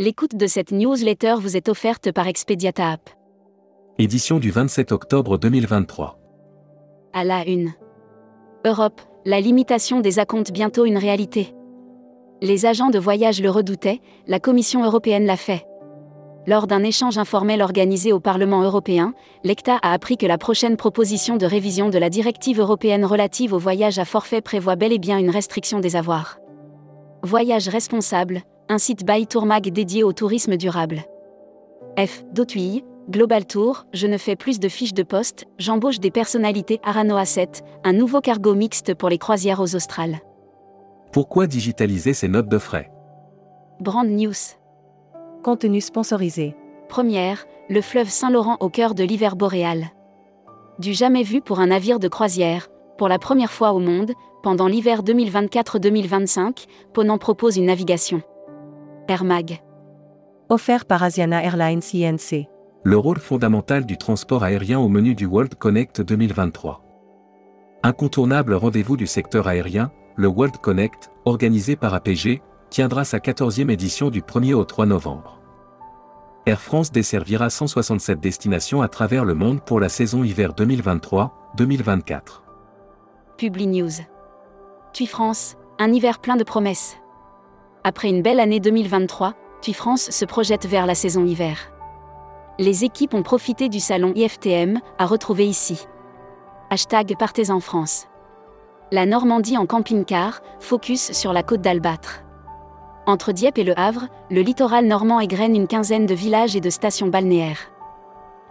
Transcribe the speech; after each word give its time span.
L'écoute 0.00 0.34
de 0.34 0.46
cette 0.46 0.72
newsletter 0.72 1.34
vous 1.38 1.58
est 1.58 1.68
offerte 1.68 2.10
par 2.10 2.26
Expediata 2.26 2.92
App. 2.92 3.10
Édition 3.98 4.38
du 4.38 4.50
27 4.50 4.92
octobre 4.92 5.36
2023. 5.36 6.18
À 7.12 7.22
la 7.22 7.46
une. 7.46 7.74
Europe, 8.64 9.02
la 9.26 9.42
limitation 9.42 10.00
des 10.00 10.18
acomptes 10.18 10.52
bientôt 10.52 10.86
une 10.86 10.96
réalité. 10.96 11.54
Les 12.40 12.64
agents 12.64 12.88
de 12.88 12.98
voyage 12.98 13.42
le 13.42 13.50
redoutaient, 13.50 14.00
la 14.26 14.40
Commission 14.40 14.82
européenne 14.82 15.26
l'a 15.26 15.36
fait. 15.36 15.66
Lors 16.46 16.66
d'un 16.66 16.82
échange 16.82 17.18
informel 17.18 17.60
organisé 17.60 18.14
au 18.14 18.20
Parlement 18.20 18.62
européen, 18.62 19.12
l'ECTA 19.44 19.76
a 19.82 19.92
appris 19.92 20.16
que 20.16 20.24
la 20.24 20.38
prochaine 20.38 20.78
proposition 20.78 21.36
de 21.36 21.44
révision 21.44 21.90
de 21.90 21.98
la 21.98 22.08
directive 22.08 22.58
européenne 22.58 23.04
relative 23.04 23.52
au 23.52 23.58
voyage 23.58 23.98
à 23.98 24.06
forfait 24.06 24.40
prévoit 24.40 24.76
bel 24.76 24.94
et 24.94 24.98
bien 24.98 25.18
une 25.18 25.28
restriction 25.28 25.78
des 25.78 25.94
avoirs. 25.94 26.38
Voyage 27.22 27.68
responsable, 27.68 28.44
un 28.70 28.78
site 28.78 29.04
by 29.04 29.26
Tourmag 29.26 29.68
dédié 29.72 30.04
au 30.04 30.12
tourisme 30.12 30.56
durable. 30.56 31.02
F. 31.98 32.22
Dautuille, 32.32 32.84
Global 33.10 33.44
Tour, 33.44 33.84
je 33.92 34.06
ne 34.06 34.16
fais 34.16 34.36
plus 34.36 34.60
de 34.60 34.68
fiches 34.68 34.94
de 34.94 35.02
poste, 35.02 35.46
j'embauche 35.58 35.98
des 35.98 36.12
personnalités 36.12 36.78
Arano 36.84 37.16
Asset, 37.16 37.50
un 37.82 37.92
nouveau 37.92 38.20
cargo 38.20 38.54
mixte 38.54 38.94
pour 38.94 39.08
les 39.08 39.18
croisières 39.18 39.58
aux 39.58 39.74
Australes. 39.74 40.20
Pourquoi 41.12 41.48
digitaliser 41.48 42.14
ces 42.14 42.28
notes 42.28 42.48
de 42.48 42.58
frais? 42.58 42.92
Brand 43.80 44.08
News. 44.08 44.54
Contenu 45.42 45.80
sponsorisé. 45.80 46.54
Première, 46.88 47.46
le 47.68 47.80
fleuve 47.80 48.08
Saint-Laurent 48.08 48.56
au 48.60 48.68
cœur 48.68 48.94
de 48.94 49.02
l'hiver 49.02 49.34
boréal. 49.34 49.86
Du 50.78 50.92
jamais 50.92 51.24
vu 51.24 51.40
pour 51.40 51.58
un 51.58 51.66
navire 51.66 51.98
de 51.98 52.06
croisière, 52.06 52.68
pour 52.98 53.08
la 53.08 53.18
première 53.18 53.50
fois 53.50 53.72
au 53.72 53.80
monde, 53.80 54.12
pendant 54.44 54.68
l'hiver 54.68 55.02
2024-2025, 55.02 56.66
Ponant 56.92 57.18
propose 57.18 57.56
une 57.56 57.66
navigation. 57.66 58.22
Air 59.10 59.24
Mag. 59.24 59.60
Offert 60.50 60.84
par 60.84 61.02
Asiana 61.02 61.42
Airlines 61.42 61.82
INC. 61.94 62.46
Le 62.84 62.96
rôle 62.96 63.18
fondamental 63.18 63.84
du 63.84 63.96
transport 63.96 64.44
aérien 64.44 64.78
au 64.78 64.88
menu 64.88 65.16
du 65.16 65.26
World 65.26 65.56
Connect 65.56 66.00
2023. 66.00 66.80
Incontournable 67.82 68.54
rendez-vous 68.54 68.96
du 68.96 69.08
secteur 69.08 69.48
aérien, 69.48 69.90
le 70.14 70.28
World 70.28 70.58
Connect, 70.58 71.10
organisé 71.24 71.74
par 71.74 71.92
APG, 71.92 72.40
tiendra 72.70 73.02
sa 73.02 73.18
14e 73.18 73.68
édition 73.68 74.10
du 74.10 74.22
1er 74.22 74.54
au 74.54 74.64
3 74.64 74.86
novembre. 74.86 75.40
Air 76.46 76.60
France 76.60 76.92
desservira 76.92 77.50
167 77.50 78.20
destinations 78.20 78.80
à 78.80 78.86
travers 78.86 79.24
le 79.24 79.34
monde 79.34 79.60
pour 79.60 79.80
la 79.80 79.88
saison 79.88 80.22
hiver 80.22 80.52
2023-2024. 80.52 82.42
Publi 83.38 83.66
News. 83.66 83.90
TUI 84.92 85.06
France, 85.08 85.56
un 85.80 85.92
hiver 85.92 86.20
plein 86.20 86.36
de 86.36 86.44
promesses. 86.44 86.99
Après 87.82 88.10
une 88.10 88.20
belle 88.20 88.40
année 88.40 88.60
2023, 88.60 89.32
TUI 89.62 89.72
France 89.72 90.10
se 90.10 90.24
projette 90.26 90.66
vers 90.66 90.84
la 90.84 90.94
saison 90.94 91.24
hiver. 91.24 91.72
Les 92.58 92.84
équipes 92.84 93.14
ont 93.14 93.22
profité 93.22 93.70
du 93.70 93.80
salon 93.80 94.12
IFTM, 94.14 94.80
à 94.98 95.06
retrouver 95.06 95.46
ici. 95.46 95.86
Hashtag 96.68 97.16
Partez 97.18 97.50
en 97.50 97.60
France. 97.60 98.06
La 98.92 99.06
Normandie 99.06 99.56
en 99.56 99.64
camping-car, 99.64 100.42
focus 100.58 101.12
sur 101.12 101.32
la 101.32 101.42
côte 101.42 101.62
d'Albâtre. 101.62 102.22
Entre 103.06 103.32
Dieppe 103.32 103.56
et 103.56 103.64
Le 103.64 103.78
Havre, 103.78 104.08
le 104.30 104.42
littoral 104.42 104.84
normand 104.86 105.18
égrène 105.18 105.56
une 105.56 105.66
quinzaine 105.66 106.04
de 106.04 106.14
villages 106.14 106.56
et 106.56 106.60
de 106.60 106.68
stations 106.68 107.08
balnéaires. 107.08 107.70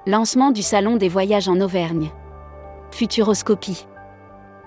Lancement 0.08 0.50
du 0.50 0.64
Salon 0.64 0.96
des 0.96 1.08
voyages 1.08 1.50
en 1.50 1.62
Auvergne. 1.62 2.10
Futuroscopie. 2.90 3.86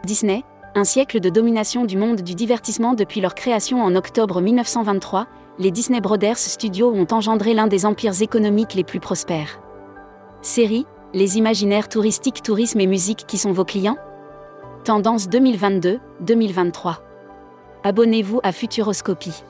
Disney, 0.04 0.44
un 0.74 0.84
siècle 0.84 1.20
de 1.20 1.28
domination 1.28 1.84
du 1.84 1.96
monde 1.96 2.22
du 2.22 2.34
divertissement 2.34 2.94
depuis 2.94 3.20
leur 3.20 3.34
création 3.34 3.82
en 3.82 3.94
octobre 3.94 4.40
1923, 4.40 5.26
les 5.58 5.70
Disney 5.70 6.00
Brothers 6.00 6.38
Studios 6.38 6.90
ont 6.90 7.06
engendré 7.10 7.52
l'un 7.52 7.66
des 7.66 7.84
empires 7.84 8.22
économiques 8.22 8.74
les 8.74 8.84
plus 8.84 9.00
prospères. 9.00 9.60
Série, 10.40 10.86
les 11.12 11.36
imaginaires 11.36 11.88
touristiques, 11.88 12.42
tourisme 12.42 12.80
et 12.80 12.86
musique 12.86 13.26
qui 13.26 13.36
sont 13.36 13.52
vos 13.52 13.66
clients? 13.66 13.98
Tendance 14.84 15.28
2022-2023. 15.28 16.96
Abonnez-vous 17.84 18.40
à 18.42 18.52
Futuroscopie. 18.52 19.44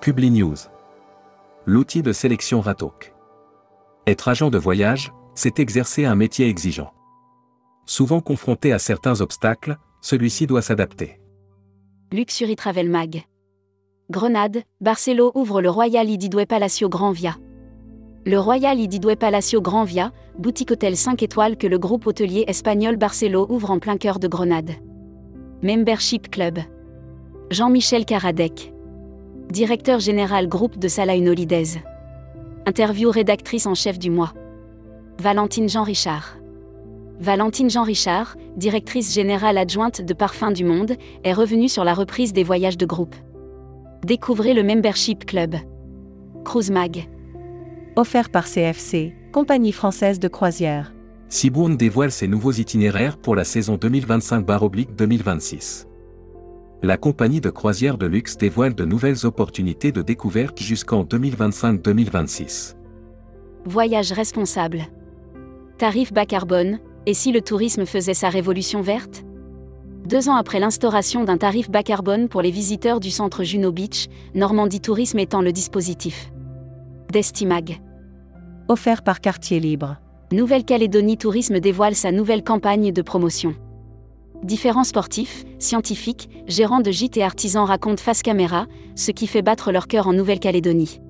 Publi 0.00 0.30
News. 0.30 0.56
L'outil 1.66 2.02
de 2.02 2.12
sélection 2.12 2.62
Ratok. 2.62 3.12
Être 4.06 4.28
agent 4.28 4.48
de 4.48 4.58
voyage, 4.58 5.12
c'est 5.34 5.60
exercer 5.60 6.06
un 6.06 6.14
métier 6.14 6.48
exigeant. 6.48 6.92
Souvent 7.84 8.20
confronté 8.20 8.72
à 8.72 8.78
certains 8.78 9.20
obstacles, 9.20 9.76
celui-ci 10.00 10.46
doit 10.46 10.62
s'adapter. 10.62 11.20
Luxury 12.12 12.56
Travel 12.56 12.88
Mag. 12.88 13.22
Grenade, 14.10 14.62
Barcelo 14.80 15.30
ouvre 15.34 15.60
le 15.62 15.70
Royal 15.70 16.08
Ididwe 16.10 16.44
Palacio 16.44 16.88
Grand 16.88 17.12
Via. 17.12 17.36
Le 18.26 18.38
Royal 18.38 18.80
Ididwe 18.80 19.14
Palacio 19.14 19.62
Grand 19.62 19.84
Via, 19.84 20.12
boutique 20.38 20.72
hôtel 20.72 20.96
5 20.96 21.22
étoiles 21.22 21.56
que 21.56 21.66
le 21.66 21.78
groupe 21.78 22.06
hôtelier 22.06 22.44
espagnol 22.48 22.96
Barcelo 22.96 23.46
ouvre 23.48 23.70
en 23.70 23.78
plein 23.78 23.96
cœur 23.96 24.18
de 24.18 24.26
Grenade. 24.26 24.72
Membership 25.62 26.28
Club. 26.30 26.58
Jean-Michel 27.50 28.04
Karadec. 28.04 28.72
Directeur 29.50 30.00
général 30.00 30.48
groupe 30.48 30.78
de 30.78 30.88
Salah 30.88 31.16
Holidays. 31.16 31.80
Interview 32.66 33.10
rédactrice 33.10 33.66
en 33.66 33.74
chef 33.74 33.98
du 33.98 34.10
mois. 34.10 34.32
Valentine 35.18 35.68
Jean-Richard. 35.68 36.36
Valentine 37.20 37.68
Jean-Richard, 37.68 38.36
directrice 38.56 39.14
générale 39.14 39.58
adjointe 39.58 40.00
de 40.00 40.14
Parfums 40.14 40.54
du 40.54 40.64
Monde, 40.64 40.96
est 41.22 41.34
revenue 41.34 41.68
sur 41.68 41.84
la 41.84 41.92
reprise 41.92 42.32
des 42.32 42.44
voyages 42.44 42.78
de 42.78 42.86
groupe. 42.86 43.14
Découvrez 44.02 44.54
le 44.54 44.62
Membership 44.62 45.26
Club. 45.26 45.56
Cruise 46.46 46.70
Mag. 46.70 47.10
Offert 47.94 48.30
par 48.30 48.46
CFC, 48.46 49.12
compagnie 49.32 49.72
française 49.72 50.18
de 50.18 50.28
croisière. 50.28 50.94
Cibourne 51.28 51.76
dévoile 51.76 52.10
ses 52.10 52.26
nouveaux 52.26 52.52
itinéraires 52.52 53.18
pour 53.18 53.36
la 53.36 53.44
saison 53.44 53.76
2025-2026. 53.76 55.84
La 56.82 56.96
compagnie 56.96 57.42
de 57.42 57.50
croisière 57.50 57.98
de 57.98 58.06
luxe 58.06 58.38
dévoile 58.38 58.74
de 58.74 58.86
nouvelles 58.86 59.26
opportunités 59.26 59.92
de 59.92 60.00
découverte 60.00 60.58
jusqu'en 60.58 61.04
2025-2026. 61.04 62.76
Voyage 63.66 64.12
responsable. 64.12 64.86
Tarif 65.76 66.14
bas 66.14 66.24
carbone, 66.24 66.78
et 67.10 67.14
si 67.14 67.32
le 67.32 67.40
tourisme 67.40 67.86
faisait 67.86 68.14
sa 68.14 68.28
révolution 68.28 68.82
verte? 68.82 69.24
Deux 70.06 70.28
ans 70.28 70.36
après 70.36 70.60
l'instauration 70.60 71.24
d'un 71.24 71.38
tarif 71.38 71.68
bas 71.68 71.82
carbone 71.82 72.28
pour 72.28 72.40
les 72.40 72.52
visiteurs 72.52 73.00
du 73.00 73.10
centre 73.10 73.42
Juno 73.42 73.72
Beach, 73.72 74.06
Normandie 74.36 74.80
Tourisme 74.80 75.18
étant 75.18 75.42
le 75.42 75.50
dispositif. 75.50 76.30
Destimag. 77.12 77.80
Offert 78.68 79.02
par 79.02 79.20
Quartier 79.20 79.58
Libre. 79.58 79.96
Nouvelle-Calédonie 80.30 81.16
Tourisme 81.16 81.58
dévoile 81.58 81.96
sa 81.96 82.12
nouvelle 82.12 82.44
campagne 82.44 82.92
de 82.92 83.02
promotion. 83.02 83.56
Différents 84.44 84.84
sportifs, 84.84 85.44
scientifiques, 85.58 86.30
gérants 86.46 86.78
de 86.78 86.92
gîtes 86.92 87.16
et 87.16 87.24
artisans 87.24 87.64
racontent 87.64 88.00
face 88.00 88.22
caméra 88.22 88.66
ce 88.94 89.10
qui 89.10 89.26
fait 89.26 89.42
battre 89.42 89.72
leur 89.72 89.88
cœur 89.88 90.06
en 90.06 90.12
Nouvelle-Calédonie. 90.12 91.00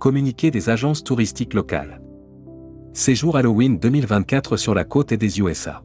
Communiqué 0.00 0.50
des 0.50 0.68
agences 0.68 1.04
touristiques 1.04 1.54
locales. 1.54 2.01
Séjour 2.94 3.38
Halloween 3.38 3.78
2024 3.78 4.58
sur 4.58 4.74
la 4.74 4.84
côte 4.84 5.12
et 5.12 5.16
des 5.16 5.40
USA. 5.40 5.82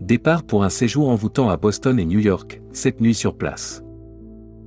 Départ 0.00 0.44
pour 0.44 0.64
un 0.64 0.70
séjour 0.70 1.10
envoûtant 1.10 1.50
à 1.50 1.58
Boston 1.58 1.98
et 1.98 2.06
New 2.06 2.20
York, 2.20 2.62
cette 2.72 3.02
nuit 3.02 3.14
sur 3.14 3.36
place. 3.36 3.82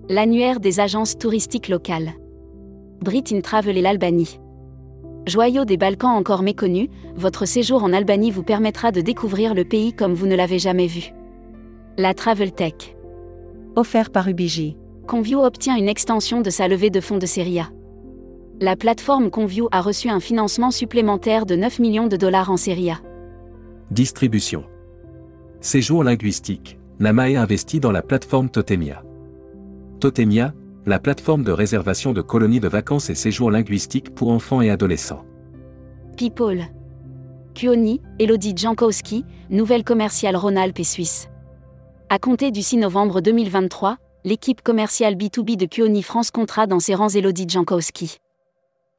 L'annuaire 0.09 0.59
des 0.59 0.79
agences 0.79 1.17
touristiques 1.17 1.67
locales. 1.67 2.13
Brit 3.01 3.23
in 3.31 3.41
Travel 3.41 3.79
et 3.79 3.81
l'Albanie. 3.81 4.39
Joyau 5.25 5.65
des 5.65 5.77
Balkans 5.77 6.15
encore 6.15 6.43
méconnu, 6.43 6.87
votre 7.15 7.47
séjour 7.47 7.83
en 7.83 7.93
Albanie 7.93 8.29
vous 8.29 8.43
permettra 8.43 8.91
de 8.91 9.01
découvrir 9.01 9.55
le 9.55 9.65
pays 9.65 9.93
comme 9.93 10.13
vous 10.13 10.27
ne 10.27 10.35
l'avez 10.35 10.59
jamais 10.59 10.87
vu. 10.87 11.15
La 11.97 12.13
Travel 12.13 12.51
Tech. 12.51 12.95
Offert 13.75 14.11
par 14.11 14.27
Ubiji. 14.27 14.77
Convio 15.07 15.43
obtient 15.43 15.77
une 15.77 15.89
extension 15.89 16.41
de 16.41 16.51
sa 16.51 16.67
levée 16.67 16.91
de 16.91 17.01
fonds 17.01 17.17
de 17.17 17.25
série 17.25 17.59
A. 17.59 17.71
La 18.61 18.75
plateforme 18.75 19.29
Convio 19.29 19.69
a 19.71 19.79
reçu 19.79 20.09
un 20.09 20.19
financement 20.19 20.69
supplémentaire 20.69 21.45
de 21.45 21.55
9 21.55 21.79
millions 21.79 22.07
de 22.07 22.17
dollars 22.17 22.51
en 22.51 22.57
série 22.57 22.89
A. 22.89 22.99
Distribution. 23.89 24.65
Séjour 25.61 26.03
linguistique. 26.03 26.77
Namae 26.99 27.37
investit 27.37 27.79
dans 27.79 27.93
la 27.93 28.01
plateforme 28.01 28.49
Totemia. 28.49 29.01
Totemia, 30.01 30.53
la 30.85 30.99
plateforme 30.99 31.45
de 31.45 31.53
réservation 31.53 32.11
de 32.11 32.19
colonies 32.21 32.59
de 32.59 32.67
vacances 32.67 33.09
et 33.09 33.15
séjours 33.15 33.49
linguistiques 33.49 34.13
pour 34.13 34.29
enfants 34.29 34.61
et 34.61 34.69
adolescents. 34.69 35.23
People. 36.17 36.65
Kuoni, 37.55 38.01
Elodie 38.19 38.57
Jankowski, 38.57 39.23
nouvelle 39.49 39.85
commerciale 39.85 40.35
Rhône-Alpes 40.35 40.81
et 40.81 40.83
Suisse. 40.83 41.29
À 42.09 42.19
compter 42.19 42.51
du 42.51 42.61
6 42.61 42.75
novembre 42.75 43.21
2023, 43.21 43.95
l'équipe 44.25 44.61
commerciale 44.61 45.15
B2B 45.15 45.55
de 45.55 45.65
Kuoni 45.65 46.03
France 46.03 46.29
comptera 46.29 46.67
dans 46.67 46.81
ses 46.81 46.93
rangs 46.93 47.07
Elodie 47.07 47.47
Jankowski. 47.47 48.17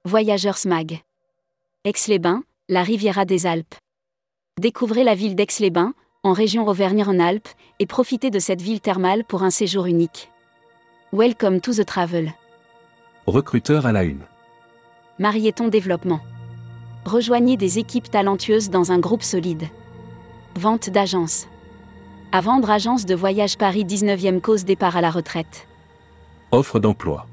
Voyageurs 0.07 0.57
Smag. 0.57 1.03
Aix-les-Bains, 1.85 2.43
la 2.71 2.83
Riviera 2.83 3.27
des 3.27 3.47
Alpes. 3.47 3.75
Découvrez 4.59 5.05
la 5.05 5.15
ville 5.15 5.35
d'Aix-les-Bains, 5.35 5.93
en 6.23 6.33
région 6.33 6.67
Auvergne-Rhône-Alpes, 6.67 7.51
et 7.81 7.87
profitez 7.87 8.31
de 8.31 8.39
cette 8.39 8.63
ville 8.63 8.81
thermale 8.81 9.25
pour 9.25 9.43
un 9.43 9.51
séjour 9.51 9.85
unique. 9.85 10.31
Welcome 11.13 11.61
to 11.61 11.75
the 11.75 11.85
travel. 11.85 12.33
Recruteur 13.27 13.85
à 13.85 13.93
la 13.93 14.05
une. 14.05 14.23
Marieton 15.19 15.69
Développement. 15.69 16.21
Rejoignez 17.05 17.59
des 17.59 17.79
équipes 17.79 18.11
talentueuses 18.11 18.71
dans 18.71 18.93
un 18.93 18.99
groupe 18.99 19.23
solide. 19.23 19.69
Vente 20.57 20.89
d'agence. 20.89 21.47
À 22.33 22.41
vendre 22.41 22.71
agence 22.71 23.05
de 23.05 23.15
voyage 23.15 23.59
Paris 23.59 23.85
19e 23.85 24.41
cause 24.41 24.65
départ 24.65 24.97
à 24.97 25.03
la 25.03 25.11
retraite. 25.11 25.69
Offre 26.53 26.81
d'emploi. 26.81 27.27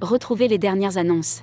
Retrouvez 0.00 0.46
les 0.46 0.58
dernières 0.58 0.96
annonces. 0.96 1.42